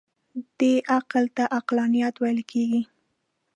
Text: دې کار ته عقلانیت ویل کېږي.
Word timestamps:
دې 0.59 0.73
کار 1.11 1.25
ته 1.35 1.43
عقلانیت 1.57 2.15
ویل 2.19 2.39
کېږي. 2.51 2.81